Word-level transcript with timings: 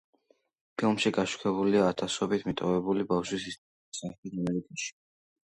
ფილმში 0.81 1.11
გაშუქებულია 1.17 1.83
ათასობით 1.89 2.47
მიტოვებული 2.49 3.05
ბავშვის 3.13 3.47
ისტორია 3.53 4.01
სამხრეთ 4.03 4.41
ამერიკაში. 4.47 4.91